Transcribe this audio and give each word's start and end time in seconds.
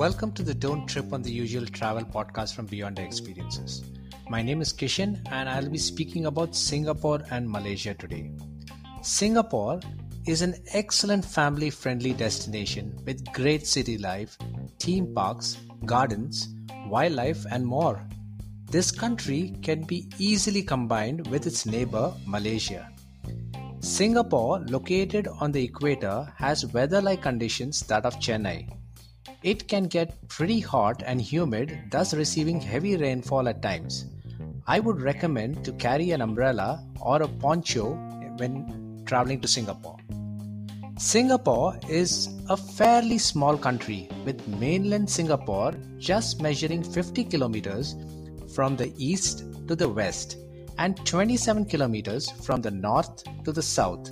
Welcome 0.00 0.32
to 0.32 0.42
the 0.42 0.54
Don't 0.54 0.86
Trip 0.86 1.12
on 1.12 1.20
the 1.20 1.30
Usual 1.30 1.66
Travel 1.66 2.04
podcast 2.04 2.54
from 2.54 2.64
Beyond 2.64 2.98
Experiences. 2.98 3.84
My 4.30 4.40
name 4.40 4.62
is 4.62 4.72
Kishan 4.72 5.20
and 5.30 5.46
I'll 5.46 5.68
be 5.68 5.76
speaking 5.76 6.24
about 6.24 6.56
Singapore 6.56 7.20
and 7.30 7.46
Malaysia 7.46 7.92
today. 7.92 8.30
Singapore 9.02 9.78
is 10.26 10.40
an 10.40 10.54
excellent 10.72 11.22
family 11.22 11.68
friendly 11.68 12.14
destination 12.14 12.98
with 13.04 13.30
great 13.34 13.66
city 13.66 13.98
life, 13.98 14.38
theme 14.78 15.14
parks, 15.14 15.58
gardens, 15.84 16.48
wildlife, 16.86 17.44
and 17.50 17.66
more. 17.66 18.02
This 18.70 18.90
country 18.90 19.54
can 19.60 19.82
be 19.82 20.08
easily 20.18 20.62
combined 20.62 21.26
with 21.26 21.46
its 21.46 21.66
neighbor 21.66 22.14
Malaysia. 22.24 22.90
Singapore, 23.80 24.60
located 24.60 25.28
on 25.40 25.52
the 25.52 25.62
equator, 25.62 26.32
has 26.38 26.64
weather 26.72 27.02
like 27.02 27.20
conditions 27.20 27.80
that 27.82 28.06
of 28.06 28.18
Chennai 28.18 28.79
it 29.42 29.68
can 29.68 29.84
get 29.84 30.28
pretty 30.28 30.60
hot 30.60 31.02
and 31.06 31.20
humid, 31.20 31.78
thus 31.90 32.12
receiving 32.12 32.60
heavy 32.60 32.96
rainfall 32.96 33.48
at 33.48 33.62
times. 33.62 34.06
I 34.66 34.80
would 34.80 35.00
recommend 35.00 35.64
to 35.64 35.72
carry 35.72 36.10
an 36.10 36.20
umbrella 36.20 36.84
or 37.00 37.22
a 37.22 37.28
poncho 37.28 37.94
when 38.36 39.02
traveling 39.06 39.40
to 39.40 39.48
Singapore. 39.48 39.96
Singapore 40.98 41.78
is 41.88 42.28
a 42.50 42.56
fairly 42.56 43.16
small 43.16 43.56
country 43.56 44.08
with 44.26 44.46
mainland 44.46 45.08
Singapore 45.08 45.74
just 45.98 46.42
measuring 46.42 46.82
50 46.82 47.24
kilometers 47.24 47.96
from 48.54 48.76
the 48.76 48.92
east 48.98 49.44
to 49.66 49.74
the 49.74 49.88
west 49.88 50.36
and 50.76 50.98
27 51.06 51.64
kilometers 51.64 52.30
from 52.30 52.60
the 52.60 52.70
north 52.70 53.24
to 53.44 53.52
the 53.52 53.62
south. 53.62 54.10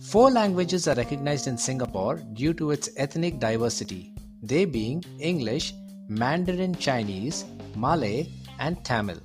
Four 0.00 0.30
languages 0.30 0.88
are 0.88 0.94
recognized 0.94 1.46
in 1.46 1.58
Singapore 1.58 2.16
due 2.32 2.54
to 2.54 2.70
its 2.70 2.88
ethnic 2.96 3.38
diversity 3.38 4.11
they 4.42 4.64
being 4.64 5.04
English, 5.20 5.72
Mandarin 6.08 6.74
Chinese, 6.74 7.44
Malay, 7.76 8.28
and 8.58 8.84
Tamil. 8.84 9.18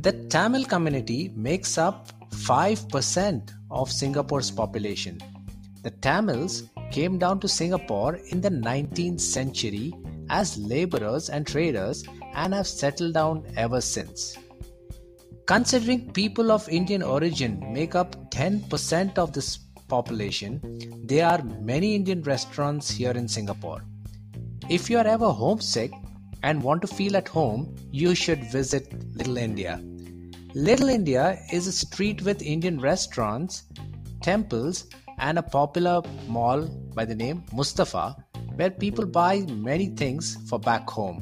The 0.00 0.12
Tamil 0.28 0.64
community 0.64 1.32
makes 1.34 1.76
up 1.76 2.12
5% 2.30 3.52
of 3.70 3.90
Singapore's 3.90 4.50
population. 4.50 5.18
The 5.82 5.90
Tamils 5.90 6.64
came 6.92 7.18
down 7.18 7.40
to 7.40 7.48
Singapore 7.48 8.16
in 8.30 8.40
the 8.40 8.50
19th 8.50 9.20
century 9.20 9.92
as 10.28 10.56
laborers 10.58 11.28
and 11.28 11.46
traders 11.46 12.04
and 12.34 12.54
have 12.54 12.66
settled 12.66 13.14
down 13.14 13.44
ever 13.56 13.80
since. 13.80 14.36
Considering 15.46 16.12
people 16.12 16.52
of 16.52 16.68
Indian 16.68 17.02
origin 17.02 17.60
make 17.72 17.96
up 17.96 18.30
10% 18.30 19.18
of 19.18 19.32
this 19.32 19.58
population, 19.88 20.60
there 21.04 21.26
are 21.26 21.42
many 21.42 21.96
Indian 21.96 22.22
restaurants 22.22 22.88
here 22.88 23.10
in 23.10 23.26
Singapore. 23.26 23.82
If 24.70 24.88
you 24.88 24.98
are 24.98 25.06
ever 25.06 25.32
homesick 25.32 25.90
and 26.44 26.62
want 26.62 26.80
to 26.82 26.86
feel 26.86 27.16
at 27.16 27.26
home, 27.26 27.74
you 27.90 28.14
should 28.14 28.52
visit 28.52 28.94
Little 29.16 29.36
India. 29.36 29.82
Little 30.54 30.88
India 30.88 31.40
is 31.52 31.66
a 31.66 31.72
street 31.72 32.22
with 32.22 32.40
Indian 32.40 32.78
restaurants, 32.80 33.64
temples, 34.22 34.86
and 35.18 35.40
a 35.40 35.42
popular 35.42 36.02
mall 36.28 36.68
by 36.94 37.04
the 37.04 37.16
name 37.16 37.42
Mustafa, 37.52 38.14
where 38.54 38.70
people 38.70 39.06
buy 39.06 39.40
many 39.40 39.88
things 39.88 40.38
for 40.48 40.60
back 40.60 40.88
home. 40.88 41.18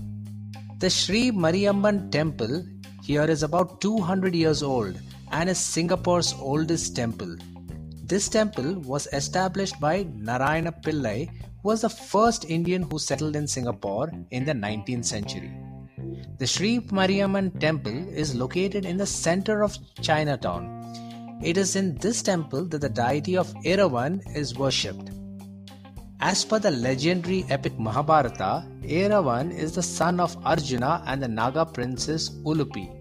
The 0.79 0.91
Sri 0.91 1.31
Mariamman 1.31 2.13
temple 2.13 2.67
here 3.03 3.25
is 3.25 3.43
about 3.43 3.81
200 3.81 4.35
years 4.35 4.63
old 4.63 5.01
and 5.33 5.49
is 5.49 5.57
Singapore's 5.57 6.35
oldest 6.39 6.95
temple. 6.95 7.35
This 8.05 8.29
temple 8.29 8.75
was 8.81 9.09
established 9.15 9.81
by 9.81 10.07
Narayana 10.17 10.73
Pillai 10.73 11.31
was 11.69 11.83
the 11.83 11.91
first 11.91 12.47
Indian 12.49 12.83
who 12.83 12.99
settled 12.99 13.37
in 13.37 13.47
Singapore 13.47 14.11
in 14.31 14.47
the 14.47 14.55
19th 14.55 15.05
century. 15.05 15.53
The 16.39 16.47
Sri 16.47 16.79
Mariamman 16.99 17.61
temple 17.61 17.99
is 18.09 18.35
located 18.35 18.87
in 18.87 18.97
the 18.97 19.05
center 19.05 19.63
of 19.63 19.77
Chinatown. 20.01 20.63
It 21.43 21.59
is 21.59 21.77
in 21.77 21.97
this 21.97 22.23
temple 22.23 22.65
that 22.69 22.81
the 22.81 22.89
deity 22.89 23.37
of 23.37 23.53
Eravan 23.67 24.15
is 24.35 24.57
worshipped. 24.57 25.11
As 26.21 26.43
per 26.43 26.59
the 26.59 26.71
legendary 26.71 27.45
epic 27.51 27.79
Mahabharata, 27.79 28.67
Eravan 28.83 29.53
is 29.53 29.75
the 29.75 29.83
son 29.83 30.21
of 30.21 30.39
Arjuna 30.47 31.03
and 31.07 31.23
the 31.23 31.29
Naga 31.29 31.67
princess 31.67 32.31
Ulupi. 32.31 32.98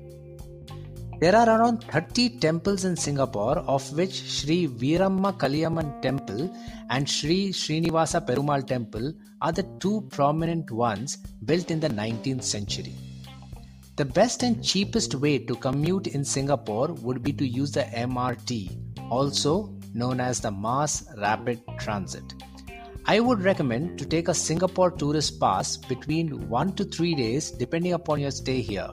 There 1.19 1.35
are 1.35 1.49
around 1.49 1.83
30 1.85 2.37
temples 2.37 2.85
in 2.85 2.95
Singapore, 2.95 3.57
of 3.75 3.91
which 3.97 4.21
Sri 4.29 4.67
Veeramakaliamman 4.67 5.99
Temple 5.99 6.55
and 6.91 7.09
Sri 7.09 7.49
Srinivasa 7.49 8.23
Perumal 8.23 8.67
Temple 8.67 9.13
are 9.41 9.51
the 9.51 9.63
two 9.79 10.07
prominent 10.11 10.69
ones 10.69 11.17
built 11.45 11.71
in 11.71 11.79
the 11.79 11.89
19th 11.89 12.43
century. 12.43 12.93
The 13.95 14.05
best 14.05 14.43
and 14.43 14.63
cheapest 14.63 15.15
way 15.15 15.39
to 15.39 15.55
commute 15.55 16.05
in 16.05 16.23
Singapore 16.23 16.89
would 17.01 17.23
be 17.23 17.33
to 17.33 17.47
use 17.47 17.71
the 17.71 17.85
MRT, 17.85 19.09
also 19.09 19.73
known 19.95 20.19
as 20.19 20.39
the 20.39 20.51
Mass 20.51 21.03
Rapid 21.17 21.63
Transit. 21.79 22.35
I 23.07 23.19
would 23.21 23.41
recommend 23.41 23.97
to 23.97 24.05
take 24.05 24.27
a 24.27 24.35
Singapore 24.35 24.91
tourist 24.91 25.39
pass 25.39 25.77
between 25.77 26.47
1 26.47 26.75
to 26.75 26.85
3 26.85 27.15
days 27.15 27.49
depending 27.49 27.93
upon 27.93 28.19
your 28.19 28.29
stay 28.29 28.61
here. 28.61 28.89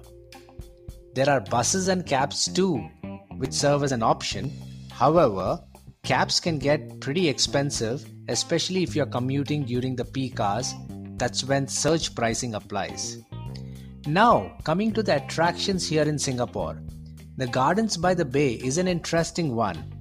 There 1.14 1.30
are 1.30 1.41
buses 1.41 1.86
and 1.86 2.04
cabs 2.04 2.48
too, 2.52 2.78
which 3.36 3.52
serve 3.52 3.84
as 3.84 3.92
an 3.92 4.02
option. 4.02 4.52
However, 4.91 5.60
cabs 6.02 6.41
can 6.41 6.58
get 6.58 7.00
pretty 7.00 7.28
expensive, 7.28 8.04
especially 8.28 8.82
if 8.82 8.97
you're 8.97 9.06
commuting 9.06 9.64
during 9.64 9.94
the 9.94 10.04
peak 10.04 10.41
hours. 10.41 10.74
That's 11.16 11.44
when 11.44 11.69
surge 11.69 12.16
pricing 12.16 12.56
applies. 12.56 13.19
Now, 14.08 14.56
coming 14.64 14.92
to 14.94 15.04
the 15.04 15.22
attractions 15.22 15.86
here 15.88 16.03
in 16.03 16.19
Singapore. 16.19 16.82
The 17.36 17.47
Gardens 17.47 17.97
by 17.97 18.14
the 18.14 18.24
Bay 18.24 18.54
is 18.54 18.78
an 18.78 18.88
interesting 18.88 19.54
one. 19.54 19.92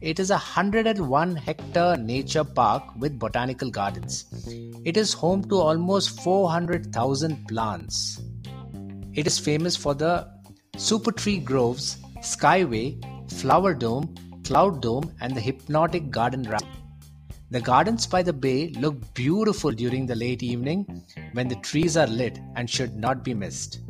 It 0.00 0.20
is 0.20 0.30
a 0.30 0.34
101 0.34 1.34
hectare 1.34 1.96
nature 1.96 2.44
park 2.44 2.84
with 2.96 3.18
botanical 3.18 3.70
gardens. 3.70 4.26
It 4.84 4.96
is 4.96 5.12
home 5.12 5.42
to 5.48 5.56
almost 5.56 6.20
400,000 6.22 7.48
plants. 7.48 8.22
It 9.14 9.26
is 9.26 9.38
famous 9.38 9.76
for 9.76 9.94
the 9.94 10.39
Super 10.80 11.12
Tree 11.12 11.36
Groves, 11.36 11.98
Skyway, 12.20 12.98
Flower 13.30 13.74
Dome, 13.74 14.14
Cloud 14.44 14.80
Dome, 14.80 15.14
and 15.20 15.36
the 15.36 15.40
Hypnotic 15.40 16.10
Garden 16.10 16.42
Ride. 16.44 16.66
The 17.50 17.60
gardens 17.60 18.06
by 18.06 18.22
the 18.22 18.32
bay 18.32 18.68
look 18.78 19.12
beautiful 19.12 19.72
during 19.72 20.06
the 20.06 20.14
late 20.14 20.42
evening 20.42 21.04
when 21.34 21.48
the 21.48 21.56
trees 21.56 21.98
are 21.98 22.06
lit 22.06 22.40
and 22.56 22.68
should 22.68 22.96
not 22.96 23.22
be 23.22 23.34
missed. 23.34 23.80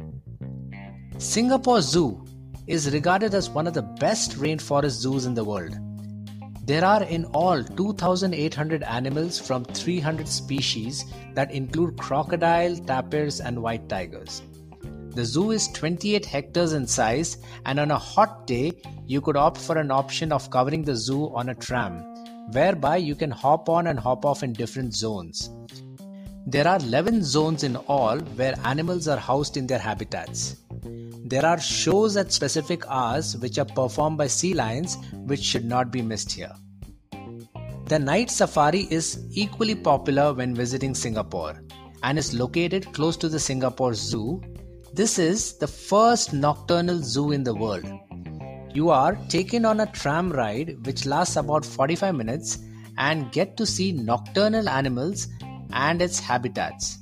Singapore 1.18 1.80
Zoo 1.80 2.24
is 2.66 2.92
regarded 2.92 3.34
as 3.34 3.48
one 3.48 3.68
of 3.68 3.74
the 3.74 3.82
best 3.82 4.32
rainforest 4.32 4.98
zoos 5.00 5.26
in 5.26 5.34
the 5.34 5.44
world. 5.44 5.78
There 6.66 6.84
are 6.84 7.04
in 7.04 7.24
all 7.26 7.62
2,800 7.62 8.82
animals 8.82 9.38
from 9.38 9.64
300 9.64 10.26
species 10.26 11.04
that 11.34 11.52
include 11.52 11.96
crocodile, 11.98 12.74
tapirs, 12.74 13.38
and 13.38 13.62
white 13.62 13.88
tigers. 13.88 14.42
The 15.14 15.24
zoo 15.24 15.50
is 15.50 15.66
28 15.68 16.24
hectares 16.24 16.72
in 16.72 16.86
size, 16.86 17.38
and 17.66 17.80
on 17.80 17.90
a 17.90 17.98
hot 17.98 18.46
day, 18.46 18.72
you 19.06 19.20
could 19.20 19.36
opt 19.36 19.58
for 19.58 19.76
an 19.76 19.90
option 19.90 20.30
of 20.30 20.50
covering 20.50 20.84
the 20.84 20.94
zoo 20.94 21.34
on 21.34 21.48
a 21.48 21.54
tram, 21.54 22.04
whereby 22.52 22.98
you 22.98 23.16
can 23.16 23.32
hop 23.32 23.68
on 23.68 23.88
and 23.88 23.98
hop 23.98 24.24
off 24.24 24.44
in 24.44 24.52
different 24.52 24.94
zones. 24.94 25.50
There 26.46 26.66
are 26.66 26.78
11 26.78 27.24
zones 27.24 27.64
in 27.64 27.74
all 27.76 28.18
where 28.18 28.54
animals 28.64 29.08
are 29.08 29.18
housed 29.18 29.56
in 29.56 29.66
their 29.66 29.80
habitats. 29.80 30.56
There 31.24 31.44
are 31.44 31.60
shows 31.60 32.16
at 32.16 32.32
specific 32.32 32.84
hours 32.88 33.36
which 33.36 33.58
are 33.58 33.64
performed 33.64 34.16
by 34.16 34.28
sea 34.28 34.54
lions, 34.54 34.96
which 35.12 35.42
should 35.42 35.64
not 35.64 35.90
be 35.90 36.02
missed 36.02 36.30
here. 36.32 36.54
The 37.86 37.98
night 37.98 38.30
safari 38.30 38.86
is 38.90 39.18
equally 39.32 39.74
popular 39.74 40.32
when 40.32 40.54
visiting 40.54 40.94
Singapore 40.94 41.62
and 42.04 42.16
is 42.16 42.32
located 42.32 42.92
close 42.92 43.16
to 43.16 43.28
the 43.28 43.40
Singapore 43.40 43.94
Zoo 43.94 44.40
this 44.92 45.18
is 45.18 45.56
the 45.58 45.68
first 45.68 46.32
nocturnal 46.32 47.00
zoo 47.00 47.30
in 47.30 47.44
the 47.44 47.54
world. 47.54 47.84
You 48.74 48.90
are 48.90 49.14
taken 49.28 49.64
on 49.64 49.80
a 49.80 49.86
tram 49.86 50.32
ride 50.32 50.84
which 50.84 51.06
lasts 51.06 51.36
about 51.36 51.64
45 51.64 52.14
minutes 52.14 52.58
and 52.98 53.30
get 53.30 53.56
to 53.56 53.66
see 53.66 53.92
nocturnal 53.92 54.68
animals 54.68 55.28
and 55.72 56.02
its 56.02 56.18
habitats. 56.18 56.98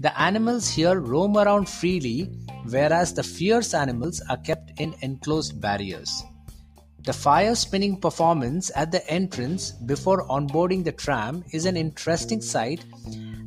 The 0.00 0.18
animals 0.20 0.68
here 0.68 1.00
roam 1.00 1.36
around 1.36 1.68
freely, 1.68 2.30
whereas 2.68 3.14
the 3.14 3.22
fierce 3.22 3.74
animals 3.74 4.22
are 4.28 4.38
kept 4.38 4.78
in 4.78 4.94
enclosed 5.00 5.60
barriers. 5.60 6.22
The 7.04 7.12
fire 7.14 7.54
spinning 7.54 8.00
performance 8.00 8.70
at 8.76 8.92
the 8.92 9.06
entrance 9.10 9.70
before 9.70 10.28
onboarding 10.28 10.84
the 10.84 10.92
tram 10.92 11.44
is 11.52 11.64
an 11.64 11.76
interesting 11.76 12.42
sight 12.42 12.84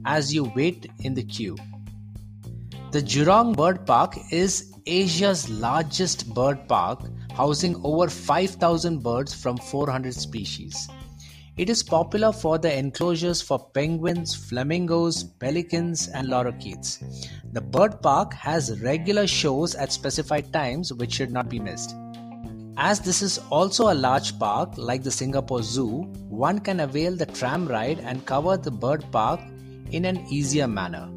as 0.06 0.34
you 0.34 0.52
wait 0.56 0.90
in 1.00 1.14
the 1.14 1.24
queue. 1.24 1.56
The 2.94 3.02
Jurong 3.02 3.56
Bird 3.56 3.88
Park 3.88 4.20
is 4.30 4.72
Asia's 4.86 5.50
largest 5.50 6.32
bird 6.32 6.68
park, 6.68 7.00
housing 7.32 7.82
over 7.84 8.08
5,000 8.08 9.02
birds 9.02 9.34
from 9.34 9.58
400 9.58 10.14
species. 10.14 10.90
It 11.58 11.72
is 11.72 11.82
popular 11.82 12.32
for 12.32 12.60
the 12.60 12.72
enclosures 12.72 13.42
for 13.42 13.58
penguins, 13.58 14.36
flamingos, 14.36 15.24
pelicans, 15.24 16.08
and 16.10 16.28
lorikeets. 16.28 17.04
The 17.52 17.62
bird 17.62 18.00
park 18.04 18.36
has 18.36 18.80
regular 18.82 19.26
shows 19.26 19.74
at 19.74 19.92
specified 19.92 20.54
times 20.54 20.94
which 20.94 21.14
should 21.14 21.32
not 21.32 21.50
be 21.50 21.60
missed. 21.60 21.96
As 22.78 23.00
this 23.00 23.24
is 23.24 23.40
also 23.50 23.92
a 23.92 23.96
large 23.96 24.38
park 24.38 24.78
like 24.78 25.02
the 25.02 25.10
Singapore 25.10 25.64
Zoo, 25.64 26.04
one 26.30 26.60
can 26.60 26.82
avail 26.82 27.16
the 27.16 27.26
tram 27.26 27.68
ride 27.68 28.02
and 28.02 28.24
cover 28.28 28.56
the 28.56 28.70
bird 28.70 29.04
park 29.12 29.40
in 29.90 30.06
an 30.06 30.24
easier 30.28 30.68
manner. 30.68 31.10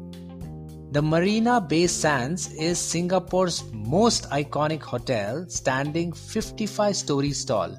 The 0.89 1.01
Marina 1.01 1.59
Bay 1.59 1.85
Sands 1.85 2.53
is 2.53 2.79
Singapore's 2.79 3.65
most 3.73 4.29
iconic 4.29 4.81
hotel, 4.81 5.45
standing 5.49 6.13
55 6.13 6.95
stories 6.95 7.43
tall. 7.43 7.77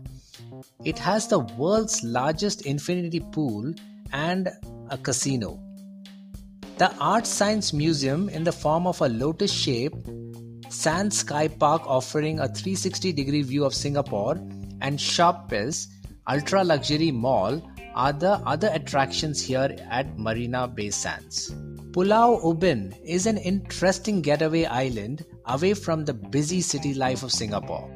It 0.85 0.99
has 0.99 1.27
the 1.27 1.39
world's 1.39 2.05
largest 2.05 2.67
infinity 2.67 3.21
pool 3.21 3.73
and 4.13 4.51
a 4.91 4.99
casino. 4.99 5.59
The 6.77 6.95
Art 7.01 7.27
Science 7.27 7.73
Museum, 7.73 8.29
in 8.29 8.45
the 8.45 8.53
form 8.53 8.87
of 8.87 9.01
a 9.01 9.09
lotus 9.09 9.53
shape, 9.53 9.95
Sand 10.69 11.15
Sky 11.15 11.49
Park 11.49 11.83
offering 11.87 12.41
a 12.41 12.47
360 12.47 13.13
degree 13.15 13.43
view 13.43 13.65
of 13.65 13.75
Singapore, 13.75 14.37
and 14.83 15.01
Shoppes 15.01 15.89
Ultra 16.29 16.63
Luxury 16.63 17.11
Mall 17.11 17.63
are 17.95 18.13
the 18.13 18.35
other 18.45 18.69
attractions 18.71 19.41
here 19.41 19.75
at 19.91 20.19
Marina 20.19 20.69
Bay 20.69 20.91
Sands. 20.91 21.55
Pulau 21.93 22.39
Ubin 22.45 22.95
is 23.03 23.25
an 23.25 23.39
interesting 23.39 24.21
getaway 24.21 24.67
island 24.67 25.25
away 25.47 25.73
from 25.73 26.05
the 26.05 26.13
busy 26.13 26.61
city 26.61 26.93
life 26.93 27.23
of 27.23 27.33
Singapore. 27.33 27.91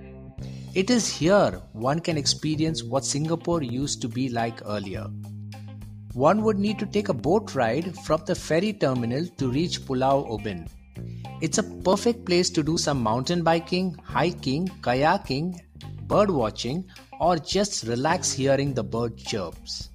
It 0.75 0.89
is 0.89 1.07
here 1.15 1.61
one 1.73 2.01
can 2.01 2.17
experience 2.17 2.83
what 2.83 3.05
Singapore 3.05 3.63
used 3.63 4.01
to 4.01 4.09
be 4.09 4.31
like 4.31 4.63
earlier. 4.65 5.09
One 6.15 6.43
would 6.43 6.59
need 6.59 6.79
to 6.79 6.87
take 6.87 7.11
a 7.11 7.15
boat 7.15 7.55
ride 7.55 7.95
from 7.99 8.23
the 8.25 8.35
ferry 8.35 8.73
terminal 8.73 9.27
to 9.37 9.51
reach 9.51 9.85
Pulau 9.85 10.27
Ubin. 10.27 10.69
It's 11.43 11.59
a 11.59 11.63
perfect 11.85 12.25
place 12.25 12.49
to 12.49 12.63
do 12.63 12.79
some 12.79 13.03
mountain 13.03 13.43
biking, 13.43 13.95
hiking, 14.03 14.69
kayaking, 14.81 15.61
bird 16.07 16.31
watching, 16.31 16.87
or 17.21 17.37
just 17.37 17.85
relax 17.85 18.33
hearing 18.33 18.73
the 18.73 18.85
bird 18.85 19.19
chirps. 19.19 19.91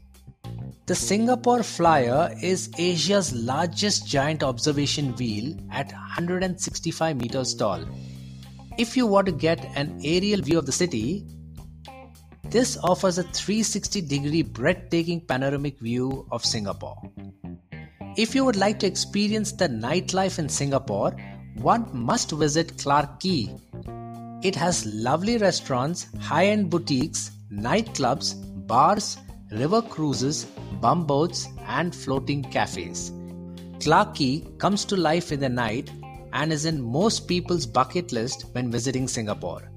The 0.87 0.95
Singapore 0.95 1.63
Flyer 1.63 2.35
is 2.41 2.69
Asia's 2.77 3.33
largest 3.33 4.07
giant 4.07 4.41
observation 4.41 5.15
wheel 5.15 5.55
at 5.71 5.91
165 5.91 7.21
meters 7.21 7.53
tall 7.53 7.85
if 8.77 8.95
you 8.95 9.07
want 9.07 9.25
to 9.25 9.31
get 9.31 9.65
an 9.75 9.99
aerial 10.03 10.41
view 10.41 10.59
of 10.59 10.67
the 10.67 10.71
city, 10.71 11.25
this 12.43 12.77
offers 12.83 13.17
a 13.17 13.23
360 13.23 14.01
degree 14.01 14.43
breathtaking 14.43 15.21
panoramic 15.21 15.79
view 15.79 16.27
of 16.31 16.45
Singapore. 16.45 16.95
If 18.15 18.35
you 18.35 18.45
would 18.45 18.55
like 18.55 18.79
to 18.79 18.87
experience 18.87 19.51
the 19.51 19.67
nightlife 19.67 20.37
in 20.39 20.47
Singapore, 20.47 21.15
one 21.55 21.89
must 21.91 22.31
visit 22.31 22.77
Clarke 22.77 23.19
Quay. 23.19 23.55
It 24.43 24.55
has 24.55 24.85
lovely 24.85 25.37
restaurants, 25.37 26.07
high 26.19 26.45
end 26.45 26.69
boutiques, 26.69 27.31
nightclubs, 27.51 28.35
bars, 28.67 29.17
river 29.51 29.81
cruises, 29.81 30.45
bumboats, 30.81 31.47
and 31.67 31.95
floating 31.95 32.43
cafes. 32.43 33.11
Clarke 33.79 34.57
comes 34.57 34.85
to 34.85 34.95
life 34.95 35.31
in 35.31 35.39
the 35.39 35.49
night 35.49 35.91
and 36.33 36.51
is 36.51 36.65
in 36.65 36.81
most 36.81 37.27
people's 37.27 37.65
bucket 37.65 38.11
list 38.11 38.45
when 38.53 38.71
visiting 38.71 39.07
Singapore. 39.07 39.71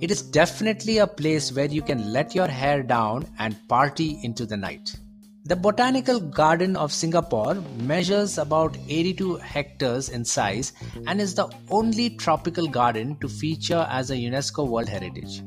It 0.00 0.10
is 0.10 0.22
definitely 0.22 0.98
a 0.98 1.06
place 1.06 1.52
where 1.52 1.66
you 1.66 1.82
can 1.82 2.12
let 2.12 2.34
your 2.34 2.48
hair 2.48 2.82
down 2.82 3.26
and 3.38 3.56
party 3.68 4.18
into 4.22 4.46
the 4.46 4.56
night. 4.56 4.96
The 5.44 5.56
Botanical 5.56 6.20
Garden 6.20 6.76
of 6.76 6.92
Singapore 6.92 7.54
measures 7.78 8.38
about 8.38 8.76
82 8.88 9.36
hectares 9.36 10.08
in 10.08 10.24
size 10.24 10.72
and 11.08 11.20
is 11.20 11.34
the 11.34 11.48
only 11.68 12.10
tropical 12.10 12.68
garden 12.68 13.16
to 13.20 13.28
feature 13.28 13.84
as 13.90 14.10
a 14.10 14.16
UNESCO 14.16 14.68
World 14.68 14.88
Heritage. 14.88 15.42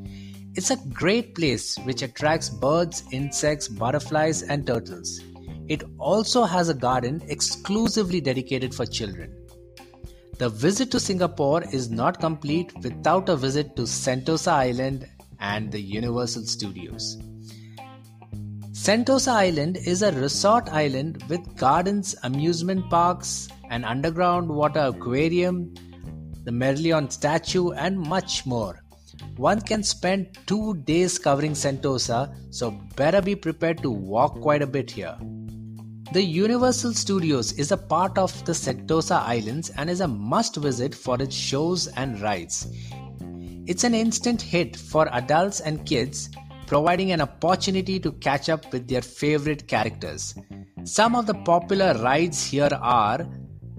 It's 0.56 0.70
a 0.70 0.76
great 0.76 1.34
place 1.34 1.76
which 1.84 2.00
attracts 2.00 2.48
birds, 2.48 3.04
insects, 3.12 3.68
butterflies, 3.68 4.42
and 4.42 4.66
turtles. 4.66 5.20
It 5.68 5.82
also 5.98 6.44
has 6.44 6.70
a 6.70 6.74
garden 6.74 7.22
exclusively 7.28 8.22
dedicated 8.22 8.74
for 8.74 8.86
children. 8.86 9.36
The 10.38 10.48
visit 10.48 10.90
to 10.92 11.00
Singapore 11.00 11.62
is 11.74 11.90
not 11.90 12.20
complete 12.20 12.72
without 12.82 13.28
a 13.28 13.36
visit 13.36 13.76
to 13.76 13.82
Sentosa 13.82 14.52
Island 14.52 15.06
and 15.40 15.70
the 15.70 15.80
Universal 15.80 16.46
Studios. 16.46 17.18
Sentosa 18.72 19.32
Island 19.32 19.76
is 19.76 20.00
a 20.00 20.12
resort 20.12 20.70
island 20.70 21.22
with 21.28 21.56
gardens, 21.58 22.14
amusement 22.22 22.88
parks, 22.88 23.48
an 23.68 23.84
underground 23.84 24.48
water 24.48 24.90
aquarium, 24.94 25.74
the 26.44 26.50
Merlion 26.50 27.12
statue, 27.12 27.72
and 27.72 27.98
much 27.98 28.46
more. 28.46 28.82
One 29.36 29.60
can 29.60 29.82
spend 29.82 30.38
two 30.46 30.74
days 30.84 31.18
covering 31.18 31.52
Sentosa, 31.52 32.34
so 32.50 32.70
better 32.96 33.20
be 33.20 33.34
prepared 33.34 33.82
to 33.82 33.90
walk 33.90 34.40
quite 34.40 34.62
a 34.62 34.66
bit 34.66 34.90
here. 34.90 35.16
The 36.12 36.22
Universal 36.22 36.94
Studios 36.94 37.52
is 37.52 37.70
a 37.70 37.76
part 37.76 38.16
of 38.16 38.32
the 38.46 38.52
Sentosa 38.52 39.20
Islands 39.20 39.70
and 39.76 39.90
is 39.90 40.00
a 40.00 40.08
must 40.08 40.56
visit 40.56 40.94
for 40.94 41.20
its 41.20 41.34
shows 41.34 41.88
and 41.88 42.18
rides. 42.22 42.68
It's 43.66 43.84
an 43.84 43.94
instant 43.94 44.40
hit 44.40 44.74
for 44.74 45.06
adults 45.14 45.60
and 45.60 45.84
kids, 45.84 46.30
providing 46.66 47.12
an 47.12 47.20
opportunity 47.20 48.00
to 48.00 48.12
catch 48.12 48.48
up 48.48 48.72
with 48.72 48.88
their 48.88 49.02
favorite 49.02 49.68
characters. 49.68 50.34
Some 50.84 51.14
of 51.14 51.26
the 51.26 51.34
popular 51.34 51.92
rides 52.02 52.42
here 52.42 52.70
are 52.72 53.28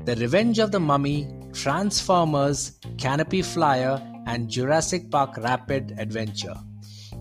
The 0.03 0.15
Revenge 0.18 0.60
of 0.60 0.71
the 0.71 0.80
Mummy, 0.80 1.27
Transformers, 1.53 2.74
Canopy 3.00 3.42
Flyer, 3.42 4.00
and 4.27 4.50
Jurassic 4.50 5.09
Park 5.09 5.38
Rapid 5.38 5.95
Adventure. 5.97 6.56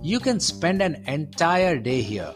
You 0.02 0.20
can 0.20 0.40
spend 0.40 0.82
an 0.82 1.02
entire 1.06 1.78
day 1.78 2.02
here. 2.02 2.34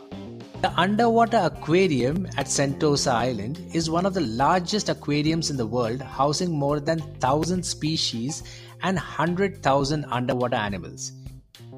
The 0.62 0.72
underwater 0.78 1.38
aquarium 1.42 2.26
at 2.36 2.46
Sentosa 2.46 3.12
Island 3.12 3.60
is 3.74 3.90
one 3.90 4.06
of 4.06 4.14
the 4.14 4.20
largest 4.20 4.88
aquariums 4.88 5.50
in 5.50 5.56
the 5.56 5.66
world, 5.66 6.00
housing 6.00 6.52
more 6.52 6.80
than 6.80 7.00
1,000 7.00 7.64
species 7.64 8.42
and 8.82 8.96
100,000 8.96 10.04
underwater 10.08 10.56
animals. 10.56 11.12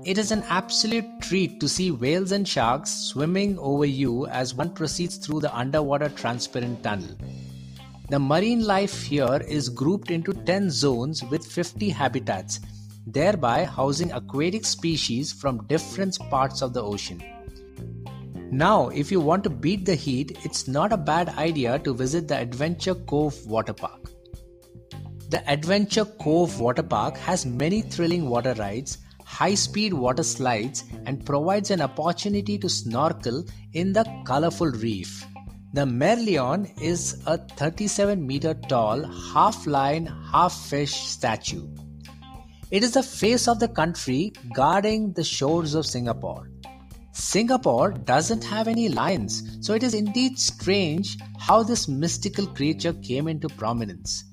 It 0.04 0.18
is 0.18 0.32
an 0.32 0.42
absolute 0.48 1.06
treat 1.20 1.60
to 1.60 1.68
see 1.68 1.92
whales 1.92 2.32
and 2.32 2.46
sharks 2.46 2.90
swimming 2.90 3.58
over 3.58 3.86
you 3.86 4.26
as 4.26 4.54
one 4.54 4.74
proceeds 4.74 5.16
through 5.16 5.40
the 5.40 5.56
underwater 5.56 6.08
transparent 6.08 6.82
tunnel. 6.82 7.16
The 8.10 8.18
marine 8.18 8.64
life 8.64 9.04
here 9.04 9.40
is 9.48 9.68
grouped 9.68 10.10
into 10.10 10.32
10 10.32 10.70
zones 10.70 11.22
with 11.22 11.46
50 11.46 11.88
habitats, 11.88 12.58
thereby 13.06 13.64
housing 13.64 14.12
aquatic 14.12 14.64
species 14.64 15.32
from 15.32 15.66
different 15.66 16.18
parts 16.30 16.62
of 16.62 16.72
the 16.72 16.82
ocean. 16.82 17.22
Now, 18.50 18.88
if 18.88 19.10
you 19.10 19.20
want 19.20 19.44
to 19.44 19.50
beat 19.50 19.86
the 19.86 19.94
heat, 19.94 20.38
it's 20.44 20.68
not 20.68 20.92
a 20.92 20.96
bad 20.98 21.30
idea 21.30 21.78
to 21.78 21.94
visit 21.94 22.28
the 22.28 22.36
Adventure 22.36 22.94
Cove 22.94 23.46
Water 23.46 23.72
Park. 23.72 24.10
The 25.30 25.42
Adventure 25.50 26.04
Cove 26.04 26.60
Water 26.60 26.82
Park 26.82 27.16
has 27.16 27.46
many 27.46 27.80
thrilling 27.80 28.28
water 28.28 28.52
rides, 28.58 28.98
high 29.24 29.54
speed 29.54 29.94
water 29.94 30.22
slides, 30.22 30.84
and 31.06 31.24
provides 31.24 31.70
an 31.70 31.80
opportunity 31.80 32.58
to 32.58 32.68
snorkel 32.68 33.42
in 33.72 33.94
the 33.94 34.04
colorful 34.26 34.70
reef. 34.70 35.24
The 35.72 35.86
Merlion 35.86 36.70
is 36.82 37.22
a 37.26 37.38
37 37.38 38.26
meter 38.26 38.52
tall, 38.68 39.02
half 39.32 39.66
lion, 39.66 40.04
half 40.30 40.52
fish 40.52 40.94
statue. 40.94 41.66
It 42.72 42.82
is 42.82 42.92
the 42.92 43.02
face 43.02 43.48
of 43.48 43.60
the 43.60 43.68
country 43.68 44.32
guarding 44.54 45.12
the 45.12 45.22
shores 45.22 45.74
of 45.74 45.84
Singapore. 45.84 46.48
Singapore 47.12 47.90
doesn't 47.90 48.42
have 48.44 48.66
any 48.66 48.88
lions, 48.88 49.58
so 49.60 49.74
it 49.74 49.82
is 49.82 49.92
indeed 49.92 50.38
strange 50.38 51.18
how 51.38 51.62
this 51.62 51.86
mystical 51.86 52.46
creature 52.46 52.94
came 52.94 53.28
into 53.28 53.50
prominence. 53.50 54.24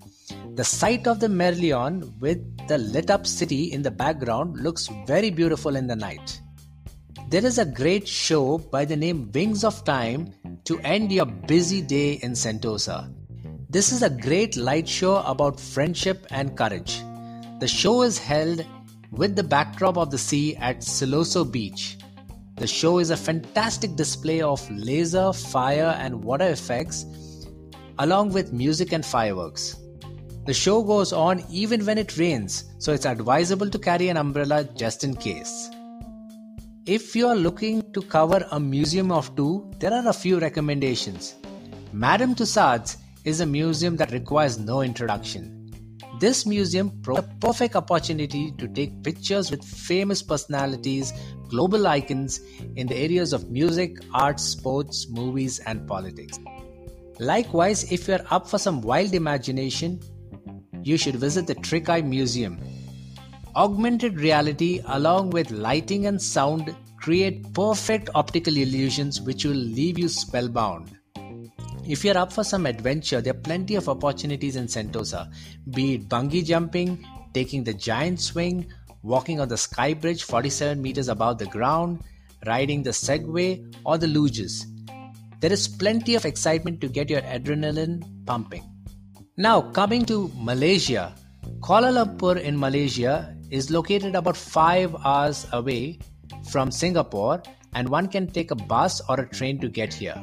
The 0.56 0.64
sight 0.64 1.06
of 1.06 1.20
the 1.20 1.28
Merlion 1.28 2.18
with 2.22 2.40
the 2.70 2.78
lit 2.78 3.12
up 3.12 3.28
city 3.28 3.74
in 3.74 3.82
the 3.82 3.92
background 3.92 4.62
looks 4.62 4.88
very 5.06 5.32
beautiful 5.32 5.76
in 5.76 5.88
the 5.88 5.98
night. 5.98 6.40
There 7.28 7.46
is 7.46 7.58
a 7.58 7.66
great 7.66 8.08
show 8.08 8.58
by 8.58 8.86
the 8.86 8.96
name 8.96 9.30
Wings 9.34 9.66
of 9.66 9.84
Time 9.84 10.34
to 10.64 10.80
end 10.80 11.12
your 11.12 11.26
busy 11.26 11.82
day 11.82 12.14
in 12.24 12.32
Sentosa. 12.32 13.14
This 13.70 13.92
is 13.92 14.02
a 14.02 14.10
great 14.10 14.56
light 14.56 14.88
show 14.88 15.18
about 15.24 15.60
friendship 15.60 16.26
and 16.32 16.56
courage. 16.56 17.02
The 17.60 17.68
show 17.68 18.04
is 18.04 18.18
held 18.18 18.66
with 19.12 19.36
the 19.36 19.44
backdrop 19.44 19.98
of 19.98 20.12
the 20.12 20.18
sea 20.18 20.56
at 20.56 20.80
Siloso 20.80 21.44
Beach. 21.44 21.98
The 22.56 22.66
show 22.66 23.00
is 23.00 23.10
a 23.10 23.18
fantastic 23.18 23.98
display 23.98 24.42
of 24.42 24.70
laser, 24.72 25.34
fire, 25.34 25.94
and 26.00 26.24
water 26.24 26.48
effects, 26.48 27.06
along 27.98 28.32
with 28.32 28.54
music 28.54 28.94
and 28.94 29.06
fireworks. 29.06 29.76
The 30.46 30.54
show 30.54 30.82
goes 30.82 31.12
on 31.12 31.44
even 31.50 31.86
when 31.86 31.98
it 31.98 32.18
rains, 32.18 32.64
so 32.78 32.94
it's 32.94 33.06
advisable 33.06 33.70
to 33.70 33.78
carry 33.78 34.08
an 34.08 34.16
umbrella 34.16 34.64
just 34.64 35.04
in 35.04 35.14
case. 35.14 35.70
If 36.86 37.14
you 37.14 37.28
are 37.28 37.36
looking 37.36 37.92
to 37.92 38.02
cover 38.04 38.48
a 38.52 38.60
museum 38.60 39.12
of 39.12 39.36
two, 39.36 39.70
there 39.80 39.94
are 39.94 40.08
a 40.08 40.14
few 40.14 40.40
recommendations. 40.40 41.36
Madame 41.92 42.36
Tussauds 42.36 42.96
is 43.26 43.42
a 43.42 43.46
museum 43.46 43.98
that 43.98 44.14
requires 44.14 44.58
no 44.58 44.82
introduction. 44.82 45.59
This 46.20 46.46
museum 46.46 46.92
provides 47.02 47.28
a 47.28 47.36
perfect 47.40 47.78
opportunity 47.78 48.52
to 48.58 48.68
take 48.68 49.04
pictures 49.04 49.52
with 49.52 49.64
famous 49.64 50.22
personalities, 50.22 51.14
global 51.48 51.88
icons 51.88 52.42
in 52.76 52.88
the 52.88 52.96
areas 52.98 53.32
of 53.32 53.50
music, 53.50 54.00
arts, 54.14 54.44
sports, 54.44 55.08
movies, 55.10 55.60
and 55.60 55.88
politics. 55.88 56.38
Likewise, 57.20 57.90
if 57.90 58.10
you're 58.10 58.26
up 58.32 58.50
for 58.50 58.58
some 58.58 58.82
wild 58.82 59.14
imagination, 59.14 60.02
you 60.84 60.98
should 60.98 61.16
visit 61.16 61.48
the 61.48 61.56
Trick 61.56 61.88
Eye 61.88 62.02
Museum. 62.02 62.60
Augmented 63.56 64.20
reality, 64.20 64.82
along 64.88 65.30
with 65.30 65.52
lighting 65.52 66.06
and 66.06 66.22
sound, 66.22 66.76
create 66.98 67.54
perfect 67.54 68.10
optical 68.14 68.58
illusions 68.58 69.22
which 69.22 69.46
will 69.46 69.54
leave 69.54 69.98
you 69.98 70.10
spellbound. 70.10 70.99
If 71.90 72.06
you're 72.06 72.20
up 72.20 72.32
for 72.32 72.44
some 72.44 72.68
adventure, 72.68 73.20
there 73.20 73.34
are 73.34 73.46
plenty 73.46 73.74
of 73.74 73.90
opportunities 73.90 74.56
in 74.56 74.68
Sentosa, 74.68 75.34
be 75.72 75.96
it 75.96 76.08
bungee 76.08 76.46
jumping, 76.46 77.04
taking 77.34 77.64
the 77.64 77.74
giant 77.74 78.22
swing, 78.22 78.68
walking 79.02 79.40
on 79.40 79.48
the 79.48 79.58
sky 79.58 79.96
bridge 79.96 80.22
47 80.22 80.80
meters 80.80 81.08
above 81.08 81.40
the 81.40 81.48
ground, 81.48 82.04
riding 82.46 82.84
the 82.84 82.92
Segway, 82.92 83.66
or 83.86 83.98
the 83.98 84.06
luges. 84.06 84.66
There 85.40 85.52
is 85.52 85.68
plenty 85.68 86.14
of 86.14 86.26
excitement 86.26 86.80
to 86.82 86.90
get 86.90 87.10
your 87.10 87.22
adrenaline 87.22 88.06
pumping. 88.28 88.70
Now, 89.36 89.60
coming 89.60 90.06
to 90.06 90.32
Malaysia, 90.36 91.16
Kuala 91.60 91.92
Lumpur 91.92 92.40
in 92.40 92.60
Malaysia 92.60 93.36
is 93.50 93.72
located 93.72 94.14
about 94.14 94.38
5 94.38 94.96
hours 95.04 95.48
away 95.54 95.98
from 96.52 96.70
Singapore, 96.70 97.42
and 97.74 97.90
one 97.90 98.08
can 98.08 98.28
take 98.28 98.52
a 98.52 98.56
bus 98.56 99.02
or 99.10 99.20
a 99.20 99.28
train 99.28 99.60
to 99.62 99.70
get 99.70 99.92
here. 99.92 100.22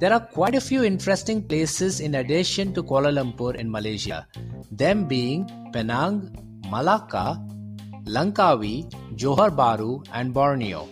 There 0.00 0.14
are 0.14 0.20
quite 0.20 0.54
a 0.54 0.62
few 0.62 0.82
interesting 0.82 1.42
places 1.46 2.00
in 2.00 2.14
addition 2.14 2.72
to 2.72 2.82
Kuala 2.82 3.12
Lumpur 3.12 3.54
in 3.54 3.70
Malaysia, 3.70 4.26
them 4.70 5.04
being 5.04 5.44
Penang, 5.74 6.34
Malacca, 6.70 7.38
Langkawi, 8.06 8.90
Johor 9.16 9.50
Bahru, 9.54 10.02
and 10.14 10.32
Borneo. 10.32 10.88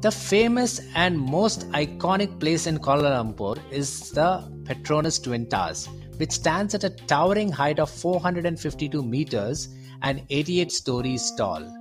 The 0.00 0.10
famous 0.10 0.80
and 0.96 1.20
most 1.20 1.70
iconic 1.70 2.40
place 2.40 2.66
in 2.66 2.78
Kuala 2.78 3.12
Lumpur 3.16 3.60
is 3.70 4.10
the 4.10 4.42
Petronas 4.64 5.22
Twin 5.22 5.48
Towers, 5.48 5.88
which 6.16 6.32
stands 6.32 6.74
at 6.74 6.82
a 6.82 6.90
towering 6.90 7.52
height 7.52 7.78
of 7.78 7.88
452 7.88 9.04
meters 9.04 9.68
and 10.02 10.24
88 10.30 10.72
stories 10.72 11.30
tall. 11.36 11.77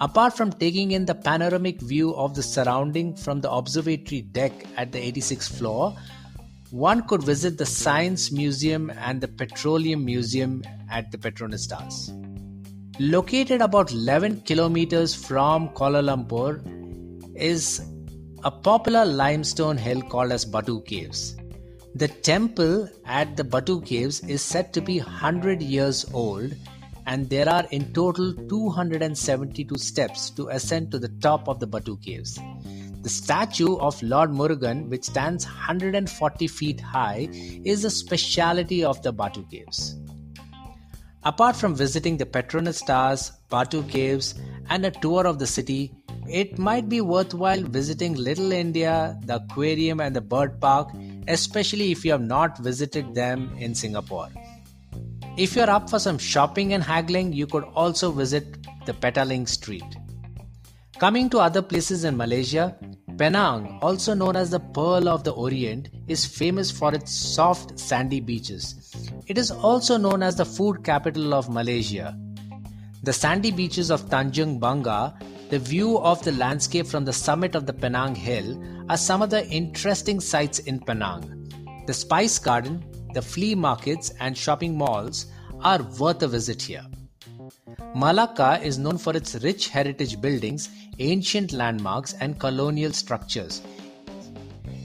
Apart 0.00 0.36
from 0.36 0.52
taking 0.52 0.90
in 0.90 1.04
the 1.04 1.14
panoramic 1.14 1.80
view 1.80 2.14
of 2.16 2.34
the 2.34 2.42
surrounding 2.42 3.14
from 3.14 3.40
the 3.40 3.50
observatory 3.50 4.22
deck 4.22 4.52
at 4.76 4.90
the 4.90 4.98
86th 4.98 5.56
floor, 5.56 5.96
one 6.70 7.06
could 7.06 7.22
visit 7.22 7.58
the 7.58 7.66
Science 7.66 8.32
Museum 8.32 8.90
and 8.98 9.20
the 9.20 9.28
Petroleum 9.28 10.04
Museum 10.04 10.64
at 10.90 11.12
the 11.12 11.18
Petronas. 11.18 11.68
Located 12.98 13.60
about 13.60 13.92
11 13.92 14.40
kilometers 14.40 15.14
from 15.14 15.68
Kuala 15.68 16.02
Lumpur 16.02 16.60
is 17.36 17.80
a 18.42 18.50
popular 18.50 19.04
limestone 19.04 19.76
hill 19.76 20.02
called 20.02 20.32
as 20.32 20.44
Batu 20.44 20.82
Caves. 20.82 21.36
The 21.94 22.08
temple 22.08 22.88
at 23.06 23.36
the 23.36 23.44
Batu 23.44 23.80
Caves 23.82 24.20
is 24.24 24.42
said 24.42 24.72
to 24.72 24.80
be 24.80 24.98
100 24.98 25.62
years 25.62 26.04
old 26.12 26.52
and 27.06 27.28
there 27.30 27.48
are 27.48 27.64
in 27.70 27.92
total 27.92 28.32
272 28.48 29.76
steps 29.76 30.30
to 30.30 30.48
ascend 30.48 30.90
to 30.90 30.98
the 30.98 31.08
top 31.20 31.48
of 31.48 31.60
the 31.60 31.66
Batu 31.66 31.96
Caves. 31.98 32.38
The 33.02 33.10
statue 33.10 33.76
of 33.76 34.02
Lord 34.02 34.30
Murugan, 34.30 34.88
which 34.88 35.04
stands 35.04 35.44
140 35.44 36.46
feet 36.48 36.80
high, 36.80 37.28
is 37.64 37.84
a 37.84 37.90
speciality 37.90 38.82
of 38.82 39.02
the 39.02 39.12
Batu 39.12 39.44
Caves. 39.50 39.96
Apart 41.22 41.56
from 41.56 41.74
visiting 41.74 42.16
the 42.16 42.26
Petronas 42.26 42.84
Towers, 42.84 43.32
Batu 43.48 43.82
Caves, 43.84 44.34
and 44.68 44.84
a 44.84 44.90
tour 44.90 45.26
of 45.26 45.38
the 45.38 45.46
city, 45.46 45.92
it 46.28 46.58
might 46.58 46.88
be 46.88 47.00
worthwhile 47.00 47.62
visiting 47.62 48.14
Little 48.14 48.52
India, 48.52 49.18
the 49.24 49.36
aquarium, 49.36 50.00
and 50.00 50.16
the 50.16 50.20
bird 50.20 50.60
park, 50.60 50.90
especially 51.28 51.92
if 51.92 52.04
you 52.04 52.12
have 52.12 52.22
not 52.22 52.58
visited 52.58 53.14
them 53.14 53.54
in 53.58 53.74
Singapore. 53.74 54.28
If 55.36 55.56
you're 55.56 55.68
up 55.68 55.90
for 55.90 55.98
some 55.98 56.16
shopping 56.16 56.74
and 56.74 56.82
haggling, 56.82 57.32
you 57.32 57.48
could 57.48 57.64
also 57.74 58.12
visit 58.12 58.56
the 58.86 58.92
Petaling 58.92 59.48
Street. 59.48 59.96
Coming 61.00 61.28
to 61.30 61.38
other 61.38 61.60
places 61.60 62.04
in 62.04 62.16
Malaysia, 62.16 62.76
Penang, 63.18 63.80
also 63.82 64.14
known 64.14 64.36
as 64.36 64.50
the 64.50 64.60
Pearl 64.60 65.08
of 65.08 65.24
the 65.24 65.32
Orient, 65.32 65.88
is 66.06 66.24
famous 66.24 66.70
for 66.70 66.94
its 66.94 67.10
soft 67.10 67.80
sandy 67.80 68.20
beaches. 68.20 68.94
It 69.26 69.36
is 69.36 69.50
also 69.50 69.96
known 69.96 70.22
as 70.22 70.36
the 70.36 70.44
food 70.44 70.84
capital 70.84 71.34
of 71.34 71.50
Malaysia. 71.50 72.16
The 73.02 73.12
sandy 73.12 73.50
beaches 73.50 73.90
of 73.90 74.08
Tanjung 74.08 74.60
Bungah, 74.60 75.20
the 75.50 75.58
view 75.58 75.98
of 75.98 76.22
the 76.22 76.32
landscape 76.32 76.86
from 76.86 77.04
the 77.04 77.12
summit 77.12 77.56
of 77.56 77.66
the 77.66 77.72
Penang 77.72 78.14
Hill 78.14 78.62
are 78.88 78.96
some 78.96 79.20
of 79.20 79.30
the 79.30 79.44
interesting 79.48 80.20
sights 80.20 80.60
in 80.60 80.78
Penang. 80.78 81.50
The 81.88 81.92
Spice 81.92 82.38
Garden, 82.38 82.84
the 83.14 83.22
flea 83.22 83.54
markets 83.54 84.12
and 84.20 84.36
shopping 84.36 84.76
malls 84.76 85.26
are 85.60 85.82
worth 85.98 86.22
a 86.22 86.28
visit 86.28 86.60
here. 86.60 86.84
Malacca 87.94 88.60
is 88.62 88.78
known 88.78 88.98
for 88.98 89.16
its 89.16 89.36
rich 89.36 89.68
heritage 89.68 90.20
buildings, 90.20 90.68
ancient 90.98 91.52
landmarks, 91.52 92.14
and 92.14 92.40
colonial 92.40 92.92
structures. 92.92 93.62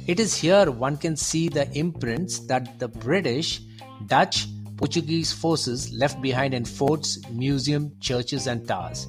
It 0.07 0.19
is 0.19 0.35
here 0.35 0.71
one 0.71 0.97
can 0.97 1.15
see 1.15 1.49
the 1.49 1.71
imprints 1.77 2.39
that 2.47 2.79
the 2.79 2.87
British, 2.87 3.61
Dutch, 4.05 4.47
Portuguese 4.77 5.33
forces 5.33 5.91
left 5.91 6.21
behind 6.21 6.53
in 6.53 6.65
forts, 6.65 7.19
museums, 7.31 7.91
churches, 7.99 8.47
and 8.47 8.67
towers. 8.67 9.07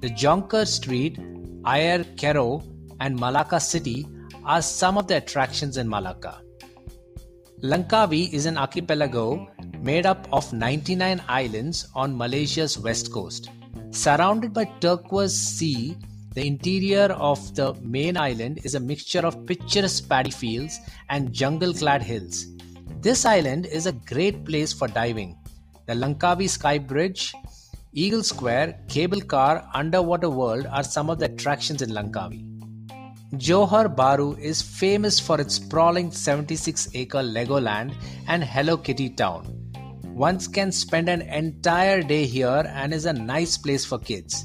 The 0.00 0.10
Jonker 0.10 0.66
Street, 0.66 1.18
Ayer 1.66 2.04
Keroh, 2.16 2.62
and 3.00 3.18
Malacca 3.18 3.60
City 3.60 4.06
are 4.44 4.62
some 4.62 4.98
of 4.98 5.06
the 5.06 5.16
attractions 5.16 5.76
in 5.76 5.88
Malacca. 5.88 6.41
Langkawi 7.64 8.32
is 8.32 8.46
an 8.46 8.58
archipelago 8.58 9.48
made 9.82 10.04
up 10.04 10.26
of 10.32 10.52
99 10.52 11.22
islands 11.28 11.86
on 11.94 12.18
Malaysia's 12.18 12.76
west 12.76 13.12
coast. 13.12 13.50
Surrounded 13.92 14.52
by 14.52 14.64
turquoise 14.80 15.32
sea, 15.32 15.96
the 16.34 16.44
interior 16.44 17.12
of 17.30 17.54
the 17.54 17.72
main 17.74 18.16
island 18.16 18.58
is 18.64 18.74
a 18.74 18.80
mixture 18.80 19.24
of 19.24 19.46
picturesque 19.46 20.08
paddy 20.08 20.32
fields 20.32 20.80
and 21.08 21.32
jungle 21.32 21.72
clad 21.72 22.02
hills. 22.02 22.46
This 23.00 23.24
island 23.24 23.66
is 23.66 23.86
a 23.86 23.92
great 23.92 24.44
place 24.44 24.72
for 24.72 24.88
diving. 24.88 25.38
The 25.86 25.94
Langkawi 25.94 26.48
Sky 26.48 26.78
Bridge, 26.78 27.32
Eagle 27.92 28.24
Square, 28.24 28.80
Cable 28.88 29.20
Car, 29.20 29.70
Underwater 29.72 30.30
World 30.30 30.66
are 30.66 30.82
some 30.82 31.08
of 31.08 31.20
the 31.20 31.26
attractions 31.26 31.80
in 31.80 31.90
Langkawi. 31.90 32.51
Johor 33.36 33.88
Bahru 33.96 34.38
is 34.38 34.60
famous 34.60 35.18
for 35.18 35.40
its 35.40 35.54
sprawling 35.54 36.10
76 36.10 36.90
acre 36.92 37.22
Legoland 37.22 37.94
and 38.28 38.44
Hello 38.44 38.76
Kitty 38.76 39.08
town. 39.08 39.46
One 40.12 40.38
can 40.38 40.70
spend 40.70 41.08
an 41.08 41.22
entire 41.22 42.02
day 42.02 42.26
here 42.26 42.70
and 42.74 42.92
is 42.92 43.06
a 43.06 43.12
nice 43.14 43.56
place 43.56 43.86
for 43.86 43.98
kids. 43.98 44.44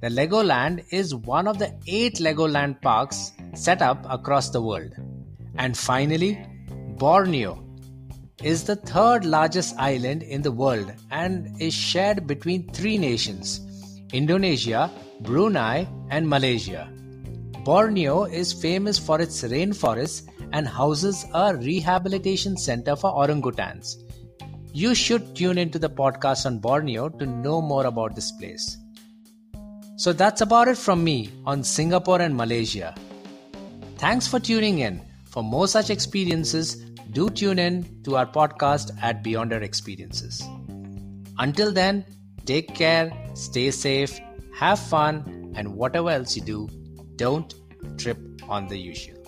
The 0.00 0.08
Legoland 0.08 0.84
is 0.90 1.14
one 1.14 1.46
of 1.46 1.60
the 1.60 1.72
eight 1.86 2.16
Legoland 2.16 2.82
parks 2.82 3.30
set 3.54 3.80
up 3.80 4.04
across 4.10 4.50
the 4.50 4.60
world. 4.60 4.92
And 5.56 5.78
finally, 5.78 6.44
Borneo 6.98 7.64
is 8.42 8.64
the 8.64 8.74
third 8.74 9.24
largest 9.24 9.76
island 9.78 10.24
in 10.24 10.42
the 10.42 10.50
world 10.50 10.92
and 11.12 11.62
is 11.62 11.74
shared 11.74 12.26
between 12.26 12.72
three 12.72 12.98
nations 12.98 13.60
Indonesia, 14.12 14.90
Brunei, 15.20 15.86
and 16.10 16.28
Malaysia. 16.28 16.90
Borneo 17.66 18.26
is 18.26 18.52
famous 18.52 18.96
for 18.96 19.20
its 19.20 19.42
rainforests 19.42 20.28
and 20.52 20.68
houses 20.68 21.24
a 21.34 21.56
rehabilitation 21.56 22.56
center 22.56 22.94
for 22.94 23.12
orangutans. 23.12 24.04
You 24.72 24.94
should 24.94 25.34
tune 25.34 25.58
into 25.58 25.80
the 25.80 25.90
podcast 25.90 26.46
on 26.46 26.60
Borneo 26.60 27.08
to 27.08 27.26
know 27.26 27.60
more 27.60 27.86
about 27.86 28.14
this 28.14 28.30
place. 28.30 28.76
So 29.96 30.12
that's 30.12 30.42
about 30.42 30.68
it 30.68 30.78
from 30.78 31.02
me 31.02 31.32
on 31.44 31.64
Singapore 31.64 32.20
and 32.20 32.36
Malaysia. 32.36 32.94
Thanks 33.98 34.28
for 34.28 34.38
tuning 34.38 34.78
in. 34.78 35.02
For 35.24 35.42
more 35.42 35.66
such 35.66 35.90
experiences, 35.90 36.76
do 37.10 37.28
tune 37.30 37.58
in 37.58 38.00
to 38.04 38.14
our 38.14 38.26
podcast 38.26 38.96
at 39.02 39.24
Beyond 39.24 39.52
Our 39.52 39.62
Experiences. 39.62 40.40
Until 41.38 41.72
then, 41.72 42.04
take 42.44 42.76
care, 42.76 43.10
stay 43.34 43.72
safe, 43.72 44.20
have 44.54 44.78
fun, 44.78 45.52
and 45.56 45.74
whatever 45.74 46.10
else 46.10 46.36
you 46.36 46.42
do, 46.42 46.68
don't 47.16 47.54
trip 47.96 48.18
on 48.48 48.68
the 48.68 48.76
usual. 48.76 49.25